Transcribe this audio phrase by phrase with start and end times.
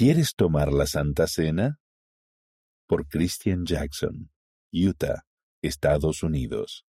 [0.00, 1.78] ¿Quieres tomar la Santa Cena?
[2.86, 4.30] Por Christian Jackson,
[4.72, 5.26] Utah,
[5.60, 6.86] Estados Unidos.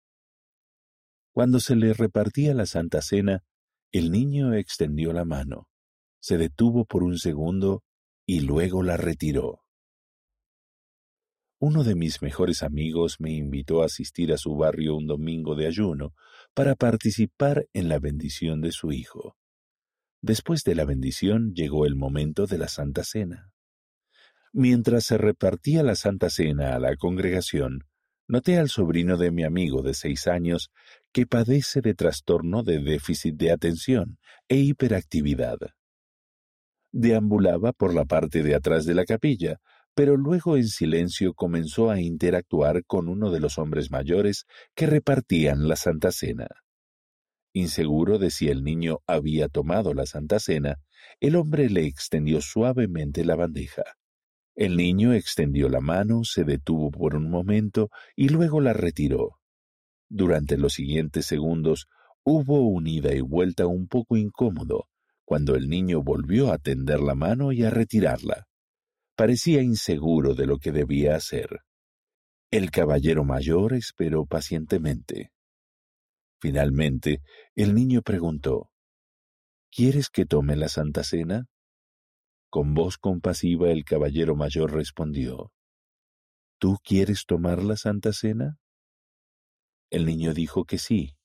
[1.31, 3.44] Cuando se le repartía la Santa Cena,
[3.91, 5.68] el niño extendió la mano,
[6.20, 7.83] se detuvo por un segundo
[8.25, 9.61] y luego la retiró.
[11.59, 15.67] Uno de mis mejores amigos me invitó a asistir a su barrio un domingo de
[15.67, 16.15] ayuno
[16.55, 19.37] para participar en la bendición de su hijo.
[20.26, 23.52] Después de la bendición llegó el momento de la Santa Cena.
[24.54, 27.83] Mientras se repartía la Santa Cena a la congregación,
[28.28, 30.71] noté al sobrino de mi amigo de seis años
[31.11, 35.59] que padece de trastorno de déficit de atención e hiperactividad.
[36.92, 39.59] Deambulaba por la parte de atrás de la capilla,
[39.94, 45.67] pero luego en silencio comenzó a interactuar con uno de los hombres mayores que repartían
[45.67, 46.47] la Santa Cena.
[47.58, 50.75] Inseguro de si el niño había tomado la Santa Cena,
[51.22, 53.83] el hombre le extendió suavemente la bandeja.
[54.55, 59.39] El niño extendió la mano, se detuvo por un momento y luego la retiró.
[60.09, 61.88] Durante los siguientes segundos
[62.25, 64.89] hubo un ida y vuelta un poco incómodo,
[65.23, 68.47] cuando el niño volvió a tender la mano y a retirarla.
[69.15, 71.61] Parecía inseguro de lo que debía hacer.
[72.52, 75.31] El caballero mayor esperó pacientemente.
[76.45, 77.23] Finalmente,
[77.55, 78.69] el niño preguntó,
[79.71, 81.47] ¿Quieres que tome la Santa Cena?
[82.52, 85.52] Con voz compasiva el caballero mayor respondió,
[86.59, 88.59] ¿Tú quieres tomar la Santa Cena?
[89.89, 91.15] El niño dijo que sí,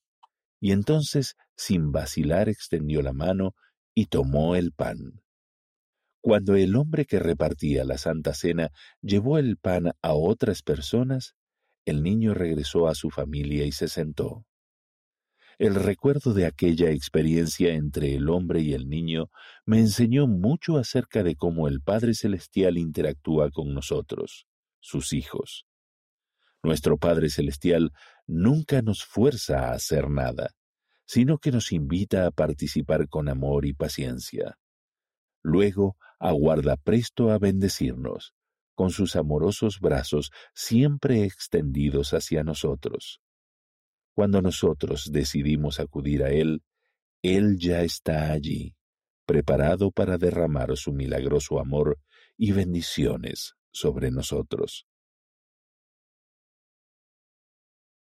[0.59, 3.53] y entonces, sin vacilar, extendió la mano
[3.93, 5.21] y tomó el pan.
[6.19, 8.71] Cuando el hombre que repartía la Santa Cena
[9.03, 11.35] llevó el pan a otras personas,
[11.85, 14.47] el niño regresó a su familia y se sentó.
[15.61, 19.29] El recuerdo de aquella experiencia entre el hombre y el niño
[19.63, 24.47] me enseñó mucho acerca de cómo el Padre Celestial interactúa con nosotros,
[24.79, 25.67] sus hijos.
[26.63, 27.91] Nuestro Padre Celestial
[28.25, 30.55] nunca nos fuerza a hacer nada,
[31.05, 34.57] sino que nos invita a participar con amor y paciencia.
[35.43, 38.33] Luego aguarda presto a bendecirnos,
[38.73, 43.21] con sus amorosos brazos siempre extendidos hacia nosotros.
[44.13, 46.61] Cuando nosotros decidimos acudir a Él,
[47.21, 48.75] Él ya está allí,
[49.25, 51.99] preparado para derramar su milagroso amor
[52.37, 54.85] y bendiciones sobre nosotros.